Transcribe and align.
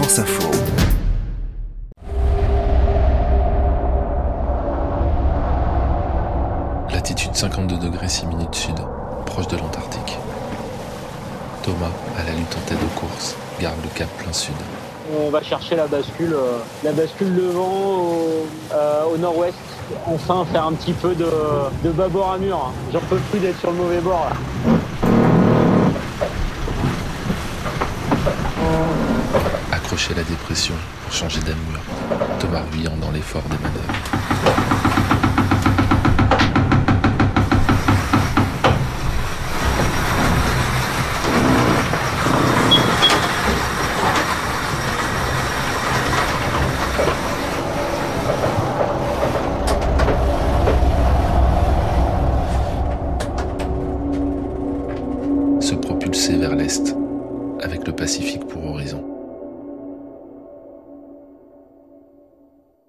Info. 0.00 0.48
Latitude 6.92 7.34
52 7.34 7.78
degrés 7.78 8.08
6 8.08 8.26
minutes 8.26 8.54
sud, 8.54 8.76
proche 9.26 9.48
de 9.48 9.56
l'Antarctique. 9.56 10.18
Thomas, 11.62 11.90
à 12.16 12.24
la 12.24 12.30
lutte 12.30 12.56
en 12.56 12.68
tête 12.68 12.78
de 12.78 12.98
course, 12.98 13.34
garde 13.60 13.76
le 13.82 13.88
cap 13.88 14.08
plein 14.18 14.32
sud. 14.32 14.54
On 15.20 15.30
va 15.30 15.42
chercher 15.42 15.74
la 15.74 15.88
bascule, 15.88 16.32
euh, 16.32 16.58
la 16.84 16.92
bascule 16.92 17.34
devant 17.34 17.66
au, 17.66 18.46
euh, 18.72 19.02
au 19.12 19.18
nord-ouest. 19.18 19.58
Enfin, 20.06 20.46
faire 20.52 20.66
un 20.66 20.72
petit 20.74 20.92
peu 20.92 21.14
de, 21.16 21.28
de 21.82 21.90
bâbord 21.90 22.32
à 22.32 22.38
mur. 22.38 22.72
J'en 22.92 23.00
peux 23.00 23.16
plus 23.30 23.40
d'être 23.40 23.58
sur 23.58 23.72
le 23.72 23.76
mauvais 23.76 24.00
bord. 24.00 24.28
Là. 24.30 24.72
La 30.06 30.22
dépression 30.22 30.74
pour 31.02 31.12
changer 31.12 31.40
d'allure. 31.40 31.82
Thomas 32.38 32.62
ruyant 32.72 32.96
dans 32.96 33.10
l'effort 33.10 33.42
des 33.42 33.58
manœuvres. 33.58 33.82
se 55.60 55.74
propulser 55.74 56.38
vers 56.38 56.54
l'est, 56.54 56.96
avec 57.62 57.86
le 57.86 57.92
Pacifique 57.92 58.46
pour 58.46 58.64
horizon. 58.64 59.17